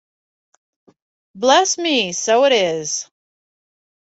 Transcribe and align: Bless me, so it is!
Bless 1.35 1.77
me, 1.77 2.11
so 2.11 2.45
it 2.45 2.53
is! 2.53 3.07